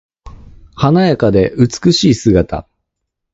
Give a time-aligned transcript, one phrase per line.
[0.75, 2.67] 華やかで美しい姿。